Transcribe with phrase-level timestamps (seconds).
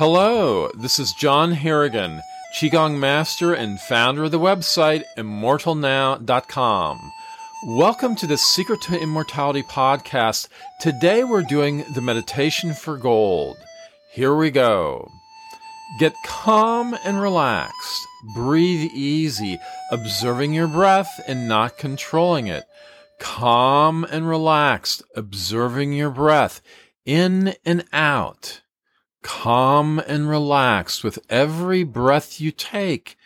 [0.00, 2.22] Hello, this is John Harrigan,
[2.54, 7.12] Qigong Master and founder of the website immortalnow.com.
[7.66, 10.48] Welcome to the Secret to Immortality podcast.
[10.80, 13.58] Today we're doing the meditation for gold.
[14.10, 15.06] Here we go.
[15.98, 18.00] Get calm and relaxed.
[18.34, 19.58] Breathe easy,
[19.92, 22.64] observing your breath and not controlling it.
[23.18, 26.62] Calm and relaxed, observing your breath
[27.04, 28.62] in and out
[29.22, 33.16] calm and relaxed with every breath you take.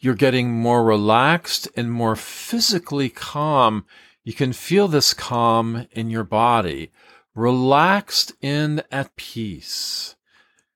[0.00, 3.84] You're getting more relaxed and more physically calm.
[4.24, 6.90] You can feel this calm in your body,
[7.34, 10.16] relaxed and at peace.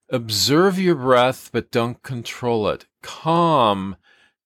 [0.09, 2.85] Observe your breath, but don't control it.
[3.01, 3.97] Calm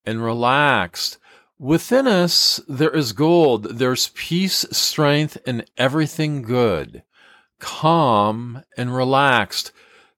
[0.05, 1.19] and relaxed.
[1.59, 3.77] Within us, there is gold.
[3.77, 7.03] There's peace, strength, and everything good.
[7.59, 9.71] Calm and relaxed.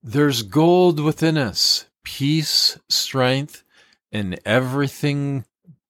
[0.05, 3.63] There's gold within us, peace, strength,
[4.11, 5.45] and everything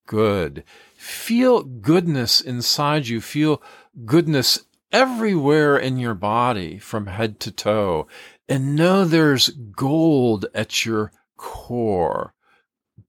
[0.05, 0.63] good.
[0.95, 3.19] Feel goodness inside you.
[3.19, 3.59] Feel
[4.05, 8.07] goodness everywhere in your body from head to toe.
[8.47, 12.35] And know there's gold at your core.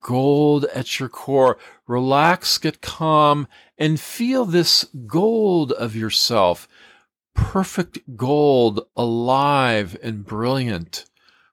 [0.00, 1.58] Gold at your core.
[1.86, 6.66] Relax, get calm, and feel this gold of yourself
[7.34, 11.04] perfect gold, alive and brilliant,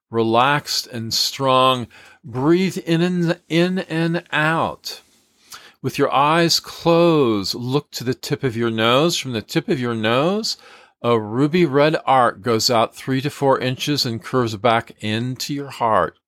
[0.09, 1.87] relaxed and strong.
[2.23, 5.01] Breathe in and, in and out.
[5.81, 9.17] With your eyes closed, look to the tip of your nose.
[9.17, 10.57] From the tip of your nose,
[11.01, 15.71] a ruby red arc goes out three to four inches and curves back into your
[15.71, 16.19] heart.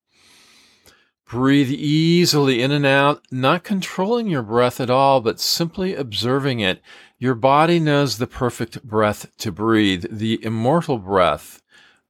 [1.34, 6.80] Breathe easily in and out, not controlling your breath at all, but simply observing it.
[7.18, 11.64] Your body knows the perfect breath to breathe, the immortal breath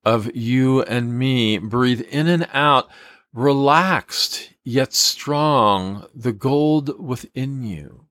[0.04, 1.58] of you and me.
[1.58, 2.90] Breathe in and out,
[3.32, 8.08] relaxed yet strong, the gold within you.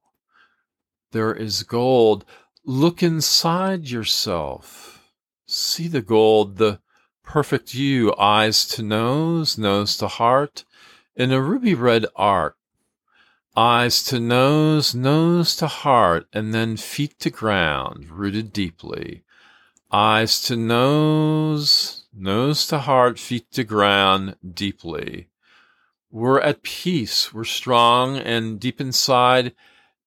[1.11, 2.25] There is gold.
[2.65, 5.03] Look inside yourself.
[5.45, 6.81] See the gold, the
[7.23, 10.65] perfect you, eyes to nose, nose to heart
[11.15, 12.57] in a ruby red arc,
[13.57, 19.23] eyes to nose, nose to heart, and then feet to ground, rooted deeply.
[19.91, 25.29] Eyes to nose, nose to heart, feet to ground, deeply.
[26.11, 29.55] We're at peace, we're strong, and deep inside,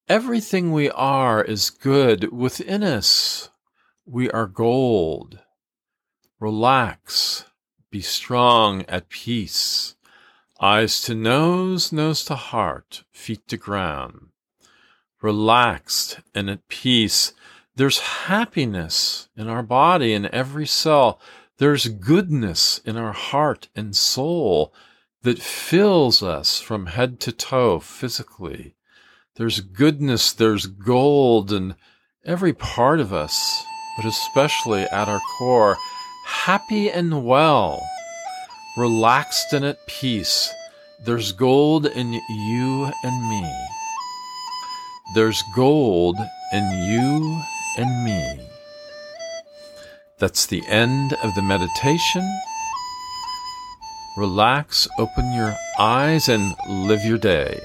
[0.07, 3.49] everything we are is good within us.
[4.05, 5.39] We are gold.
[6.39, 7.45] Relax,
[7.91, 9.94] be strong, at peace.
[10.61, 14.29] Eyes to nose, nose to heart, feet to ground.
[15.21, 17.33] Relaxed and at peace.
[17.75, 21.19] There's happiness in our body in every cell.
[21.57, 24.73] There's goodness in our heart and soul
[25.23, 28.75] that fills us from head to toe physically.
[29.35, 31.75] There's goodness, there's gold in
[32.23, 33.61] every part of us,
[33.97, 35.75] but especially at our core,
[36.25, 37.85] happy and well
[38.77, 40.53] relaxed and at peace.
[41.05, 43.49] There's gold in you and me.
[45.13, 46.17] There's gold
[46.51, 47.41] in you
[47.77, 48.47] and me.
[50.17, 52.25] That's the end of the meditation.
[54.17, 57.59] Relax, open your eyes, and live your day.